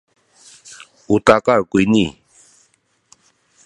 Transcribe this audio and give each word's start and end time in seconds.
u 1.13 1.15
takal 1.27 1.61
kuyni 1.71 2.05